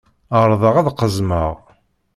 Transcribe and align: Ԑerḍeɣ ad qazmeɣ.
Ԑerḍeɣ 0.39 0.75
ad 0.77 0.87
qazmeɣ. 0.97 1.53